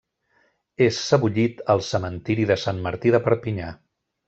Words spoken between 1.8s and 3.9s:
Cementiri de Sant Martí de Perpinyà.